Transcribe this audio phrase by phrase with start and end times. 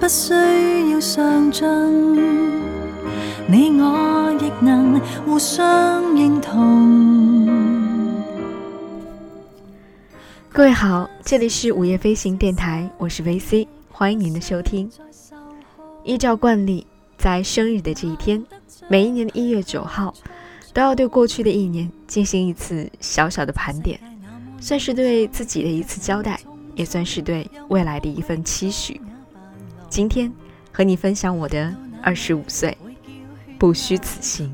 [0.00, 0.32] 不需
[0.90, 1.64] 要上进，
[3.46, 7.46] 你我亦能互相认同。
[10.50, 14.90] 各位好，这里是午夜飞行电台，我是 VC，欢迎您的收听。
[16.04, 16.86] 依照惯例，
[17.18, 18.44] 在生日的这一天，
[18.88, 20.14] 每一年的一月九号，
[20.72, 23.98] 都要对过去的一年进行一次小小的盘点。
[24.60, 26.38] 算是对自己的一次交代，
[26.74, 29.00] 也算是对未来的一份期许。
[29.94, 30.32] 今天
[30.72, 31.72] 和你分享我的
[32.02, 32.76] 二十五岁，
[33.60, 34.52] 不虚此行。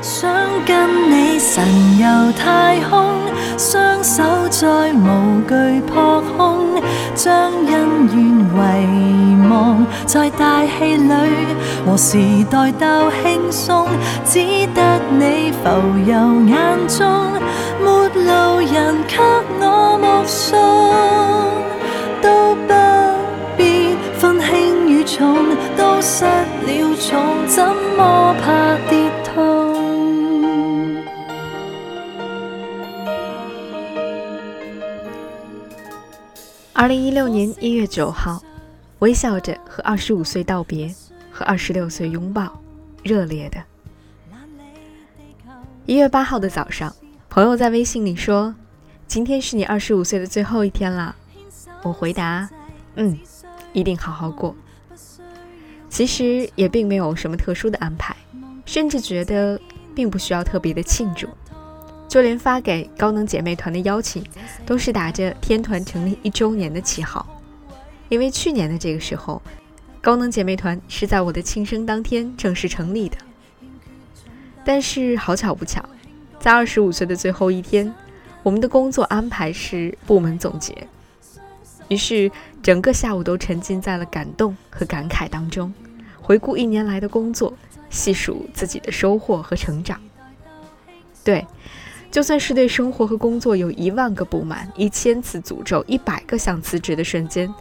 [0.00, 0.32] 想
[0.64, 1.66] 跟你神
[1.98, 3.12] 游太空，
[3.58, 6.80] 双手再无惧扑空，
[7.16, 8.16] 将恩怨
[8.54, 11.12] 遗忘在大气里，
[11.84, 12.16] 和时
[12.48, 13.88] 代斗轻松，
[14.24, 14.38] 只
[14.68, 15.68] 得你浮
[16.08, 17.32] 游眼中，
[17.80, 19.18] 没路人给
[19.58, 20.56] 我目送，
[22.22, 22.79] 都不
[25.20, 25.36] 重，
[25.76, 27.62] 都失了重，怎
[27.94, 29.44] 么怕跌痛？
[36.72, 38.42] 二零一六年一月九号，
[39.00, 40.90] 微笑着和二十五岁道别，
[41.30, 42.58] 和二十六岁拥抱，
[43.02, 43.62] 热烈的。
[45.84, 46.96] 一月八号的早上，
[47.28, 48.54] 朋友在微信里说
[49.06, 51.14] ：“今天是你二十五岁的最后一天了。”
[51.84, 52.48] 我回答
[52.96, 53.18] ：“嗯，
[53.74, 54.56] 一定好好过。”
[56.00, 58.16] 其实也并没有什么特殊的安排，
[58.64, 59.60] 甚至觉得
[59.94, 61.28] 并不需要特别的庆祝。
[62.08, 64.24] 就连发给高能姐妹团的邀请，
[64.64, 67.26] 都是打着天团成立一周年的旗号，
[68.08, 69.42] 因为去年的这个时候，
[70.00, 73.18] 高能姐妹团是在我的庆生当天正式成立的。
[74.64, 75.84] 但是好巧不巧，
[76.38, 77.94] 在二十五岁的最后一天，
[78.42, 80.74] 我们的工作安排是部门总结，
[81.88, 85.70] 于是整个下午都沉浸在了感动和感慨当中，
[86.30, 87.52] 回顾一年来的工作，
[87.88, 90.00] 细数自己的收获和成长。
[91.24, 91.44] 对。
[92.08, 97.52] 就算是对生活和工作有一万个不满、一千次诅咒、一百个想辞职的瞬间，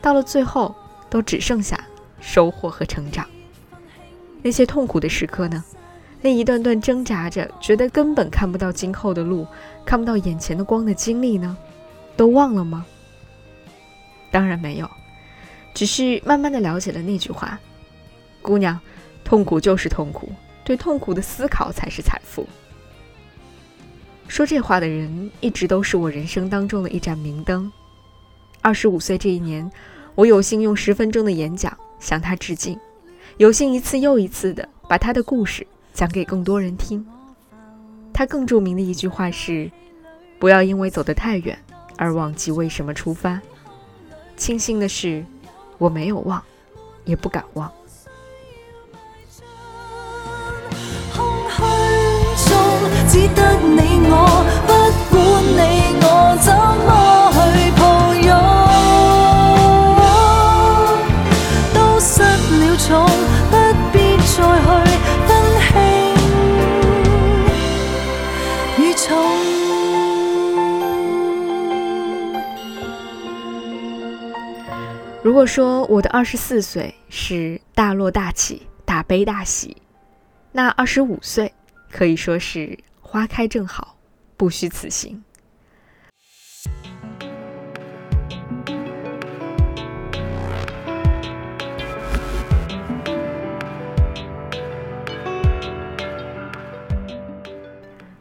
[0.00, 0.74] 到了最后
[1.10, 1.78] 都只剩下
[2.18, 3.26] 收获和成长。
[4.42, 5.62] 那些痛苦的时刻呢？
[6.22, 9.46] 那一段段挣扎着，觉得根本看不到今后的路、
[9.84, 11.54] 看不到眼前的光的经历呢？
[12.16, 12.86] 都忘了吗？
[14.30, 14.90] 当然没有，
[15.74, 17.58] 只是慢慢的了解了那句话：
[18.46, 18.78] 姑娘，
[19.24, 20.30] 痛苦就是痛苦，
[20.64, 22.46] 对痛苦的思考才是财富。
[24.28, 27.70] 说这话的人一直都是我人生当中的一盏明灯。
[28.62, 29.68] 二十五岁这一年，
[30.14, 32.78] 我有幸用十分钟的演讲向他致敬，
[33.36, 37.04] 有幸一次又一次的把他的故事讲给更多人听。
[38.12, 39.68] 他更著名的一句话是
[40.38, 41.58] ：“不要因为走得太远
[41.96, 43.40] 而忘记为什么出发。”
[44.38, 45.24] 庆幸的是，
[45.78, 46.42] 我没有忘，
[47.04, 47.70] 也不敢忘。
[75.46, 79.76] 说我的二十四岁是大落大起、大悲大喜，
[80.52, 81.54] 那二十五岁
[81.90, 82.78] 可以说是。
[83.08, 83.96] 花开正好，
[84.36, 85.22] 不虚此行。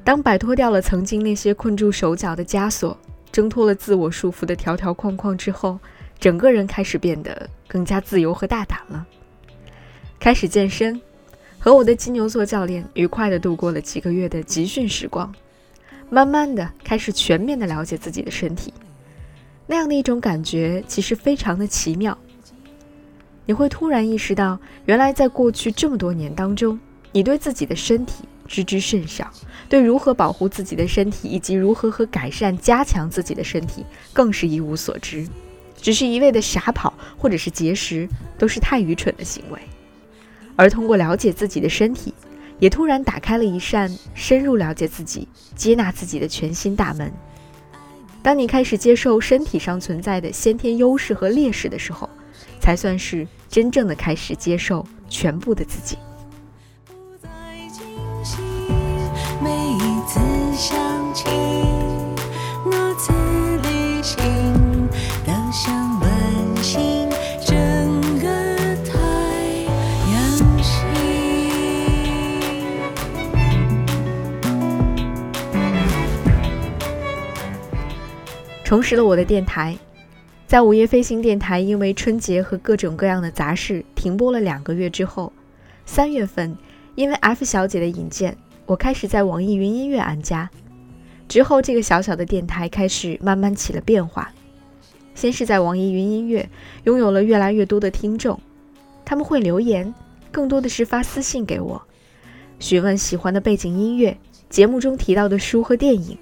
[0.04, 2.96] 当摆脱掉了曾经那些困住手脚的枷锁，
[3.32, 5.80] 挣脱了自我束缚的条条框框之后，
[6.20, 9.06] 整个人开始变得更加自由和大胆了。
[10.20, 11.02] 开始健身。
[11.58, 15.34] 和我的金牛座教练愉快地度过了几个月的集训时光，
[16.12, 18.72] 慢慢的开始全面的了解自己的身体，
[19.66, 22.16] 那样的一种感觉其实非常的奇妙。
[23.48, 26.80] 你会突然意识到，原来在过去这么多年当中，
[27.12, 29.32] 你对自己的身体知之甚少，
[29.68, 33.84] 对如何保护自己的身体以及如何和改善加强自己的身体
[34.14, 35.28] 更是一无所知，
[35.86, 38.10] 只是一味的傻跑或者是节食，
[38.40, 39.60] 都是太愚蠢的行为。
[40.56, 42.12] 而通过了解自己的身体，
[42.58, 47.14] 也突然打开了一扇深入了解自己、接纳自己的全新大门。
[48.24, 52.10] 当你开始接受身体上存在的先天优势和劣势的时候，
[52.60, 56.00] 才算是真正的开始接受全部的自己。
[59.40, 60.20] 每一次
[60.58, 61.26] 想起，
[78.66, 79.78] 重拾了我的电台。
[80.48, 85.32] 在午夜飞行电台因为春节和各种各样的杂事停播了两个月之后，
[85.86, 86.58] 三月份
[86.96, 88.36] 因为 F 小姐的引荐，
[88.66, 90.50] 我开始在网易云音乐安家。
[91.28, 94.34] 之后，这个小小的电台开始慢慢起了变化。
[95.14, 96.50] 先是在网易云音乐
[96.86, 98.40] 拥有了越来越多的听众，
[99.06, 99.94] 他们会留言，
[100.32, 101.80] 更多的是发私信给我，
[102.60, 104.18] 询问喜欢的背景音乐、
[104.50, 106.18] 节目中提到的书和电影。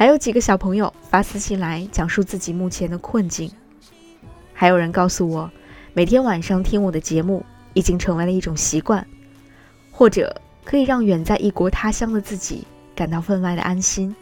[0.00, 3.52] 还有几个小朋友发私信来讲述自己目前的困境，
[4.54, 5.50] 还有人告诉我，
[5.92, 7.44] 每天晚上听我的节目
[7.74, 9.06] 已经成为了一种习惯，
[9.92, 14.16] 或者可以让远在异国他乡的自己感到分外的安心。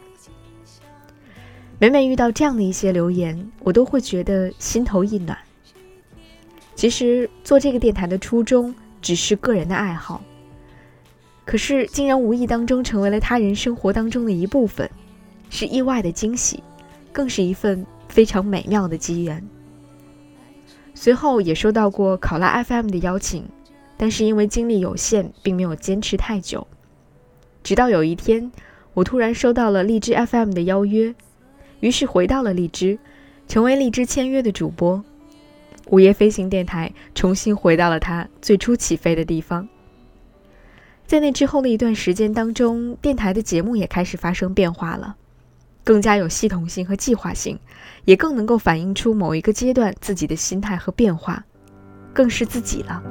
[1.79, 5.37] 每每遇到这样的一些留言，我都会觉得心头一暖。
[6.75, 10.21] 其实做这个电台的初衷只是个人的爱好，
[11.45, 14.91] 可是竟然无意当中成为了他人生活当中的一部分。
[15.49, 16.63] 是意外的惊喜，
[17.11, 19.43] 更是一份非常美妙的机缘。
[20.93, 23.45] 随后也收到过考拉 FM 的邀请，
[23.97, 26.67] 但是因为精力有限，并没有坚持太久。
[27.63, 28.51] 直到有一天，
[28.93, 31.15] 我突然收到了荔枝 FM 的邀约，
[31.79, 32.99] 于是回到了荔枝，
[33.47, 35.03] 成为荔枝签约的主播。
[35.87, 39.67] 午夜飞行电台重新回到了它最初起飞的地方。
[41.07, 45.15] 在那之后的一段时间当中，电台的节目也开始发生变化了。
[45.83, 47.59] 更加有系统性和计划性，
[48.05, 51.43] 也更能够反映出某一个阶段自己的心态和变化，
[52.13, 53.01] 更是自己了。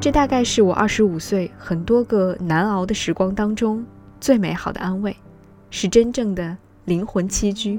[0.00, 3.84] 这大概是我二十五岁很多个难熬的时光当中
[4.18, 5.14] 最美好的安慰，
[5.68, 6.56] 是真正的
[6.86, 7.78] 灵魂栖居。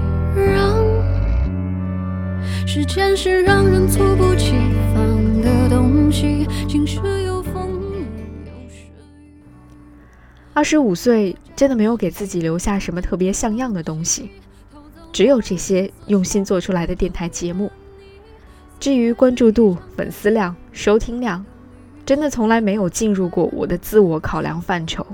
[2.73, 4.53] 时间是让人猝不及
[4.95, 6.47] 防的东西，
[10.53, 14.29] 二十五岁真的没有给自己留下什么特别像样的东西，
[15.11, 17.69] 只有这些用心做出来的电台节目。
[18.79, 21.45] 至于关注度、粉丝量、收听量，
[22.05, 25.05] 真的从来没有进入过我的自我考量范畴。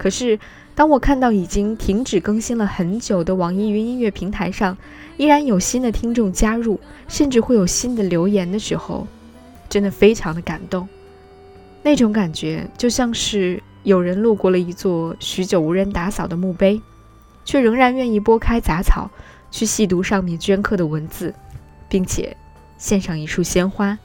[0.00, 0.40] 可是。
[0.72, 4.74] 当我看到已经停止更新了很久的网易云音乐平台上，
[5.18, 9.06] 依然有新的听众加入，甚至会有新的留言的时候，
[9.68, 10.88] 真的非常的感动。
[11.82, 16.80] 那种感觉就像是有人路过了一座许久无人打扫的墓碑，
[17.44, 19.10] 却仍然愿意拨开杂草
[19.50, 21.34] 去细读上面镌刻的文字，
[21.90, 22.34] 并且
[22.78, 23.98] 献上一束鲜花。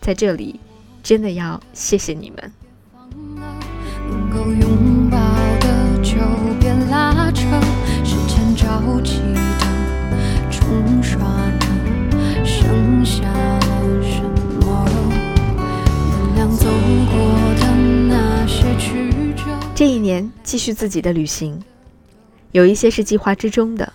[0.00, 0.58] 在这里，
[1.00, 2.52] 真的要谢谢你们。
[20.56, 21.62] 继续自己的旅行，
[22.52, 23.92] 有一些是计划之中的，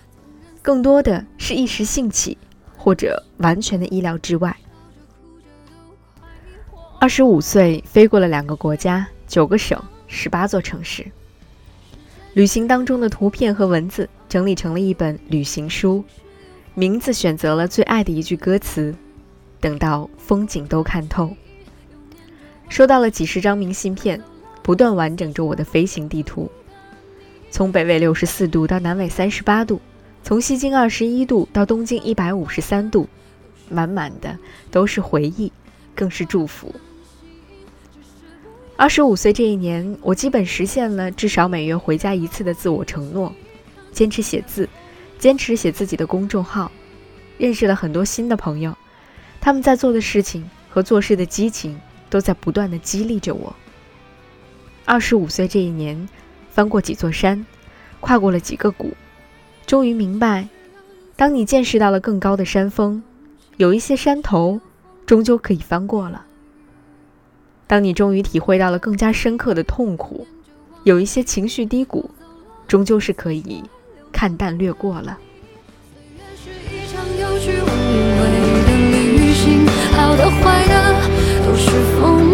[0.62, 2.38] 更多的是一时兴起，
[2.76, 4.56] 或者完全的意料之外。
[7.00, 9.76] 二十五岁飞过了两个国家、九个省、
[10.06, 11.04] 十八座城市。
[12.34, 16.04] 旅行当中的图片和文字整理成了一本旅行书，
[16.74, 18.94] 名字选择了最爱的一句歌词
[19.58, 21.36] ：“等到风景都看透。”
[22.70, 24.22] 收到了几十张明信片，
[24.62, 26.50] 不断完整着我的飞行地图，
[27.50, 29.80] 从北纬六十四度到南纬三十八度，
[30.22, 33.08] 从西经二十一度到东经一百五十三度，
[33.68, 34.38] 满满的
[34.70, 35.52] 都是回忆，
[35.94, 36.74] 更是祝福。
[38.76, 43.32] 二十五岁这一年，我基本实现了至少每月回家一次的自我承诺，
[43.92, 44.68] 坚持写字，
[45.18, 46.70] 坚持写自己的公众号，
[47.36, 48.76] 认识了很多新的朋友，
[49.40, 51.78] 他们在做的事情和做事的激情
[52.08, 53.54] 都在不断的激励着我。
[54.92, 56.06] 二十五岁这一年，
[56.50, 57.46] 翻过几座山，
[58.00, 58.92] 跨过了几个谷，
[59.64, 60.48] 终于明白，
[61.16, 63.02] 当你见识到了更高的山峰，
[63.56, 64.60] 有一些山头，
[65.06, 66.26] 终究可以翻过了。
[67.66, 70.26] 当你终于体会到了更加深刻的痛苦，
[70.84, 72.10] 有一些情绪低谷，
[72.68, 73.64] 终究是可以
[74.12, 75.18] 看淡略过了。
[79.96, 80.94] 好的坏的
[81.46, 82.32] 都是风。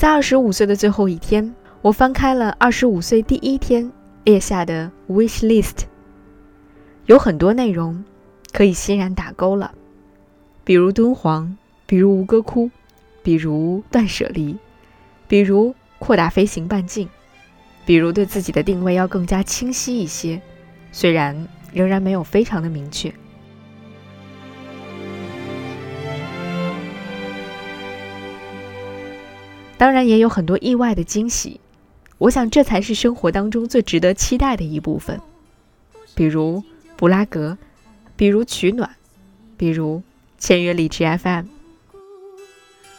[0.00, 3.92] 在二十五岁的最后一天，我翻开了二十五岁第一天
[4.24, 5.82] 列下的 wish list，
[7.04, 8.02] 有很多内容
[8.50, 9.74] 可以欣然打勾了，
[10.64, 11.54] 比如敦煌，
[11.84, 12.70] 比如吴哥窟，
[13.22, 14.56] 比如断舍离，
[15.28, 17.06] 比如扩大飞行半径，
[17.84, 20.40] 比如对自己的定位要更加清晰一些，
[20.92, 23.12] 虽然仍然没有非常的明确。
[29.80, 31.58] 当然也有很多意外的惊喜，
[32.18, 35.18] 我想这才是生活当中最值得期待的一部分。
[36.14, 36.62] 比如
[36.98, 37.56] 布拉格，
[38.14, 38.90] 比如取暖，
[39.56, 40.02] 比如
[40.38, 41.46] 签约荔枝 FM。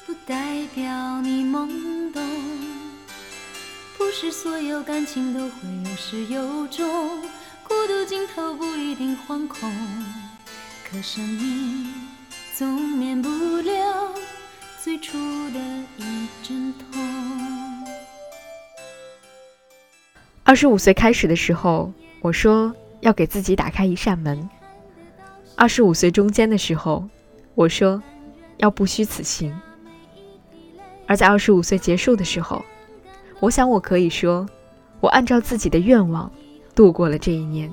[0.08, 2.24] 不代表你懵懂，
[3.96, 5.52] 不是所有感情都会
[5.86, 7.22] 有始有终，
[7.64, 9.72] 孤独尽头不一定惶恐，
[10.90, 11.94] 可生命
[12.56, 14.16] 总免不了。
[14.84, 15.16] 最初
[16.52, 17.02] 阵痛。
[20.44, 21.92] 二十五岁开始的时候，
[22.22, 24.38] 我说要给自己打开一扇门；
[25.56, 27.08] 二十五岁中间的时候，
[27.56, 28.02] 我说
[28.58, 29.52] 要不虚此行；
[31.08, 32.64] 而在二十五岁结束的时候，
[33.40, 34.46] 我想我可以说，
[35.00, 36.30] 我按照自己的愿望
[36.76, 37.72] 度过了这一年。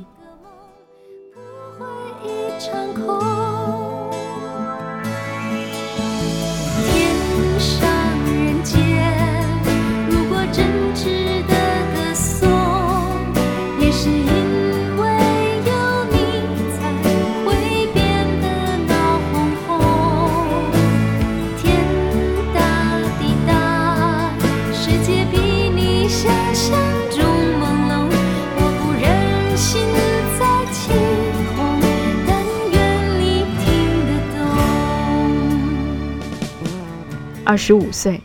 [37.49, 38.21] 二十五岁，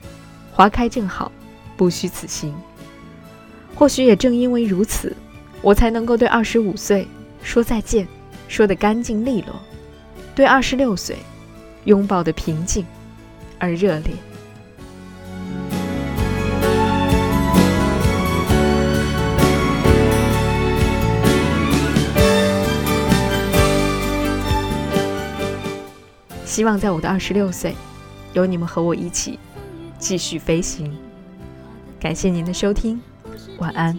[0.52, 1.32] 花开正好，
[1.78, 2.54] 不虚此行。
[3.74, 5.16] 或许也正因为如此，
[5.62, 7.08] 我才能够对二十五岁
[7.42, 8.06] 说再见，
[8.50, 9.54] 说得干净利落；
[10.36, 11.16] 对二十六岁，
[11.86, 12.86] 拥抱的平静
[13.60, 14.14] 而热烈。
[26.44, 27.74] 希望在我的二十六岁。
[28.34, 29.40] 有你们和我一起
[29.98, 30.92] 继续飞行，
[32.00, 33.00] 感谢您的收听，
[33.60, 33.98] 晚安。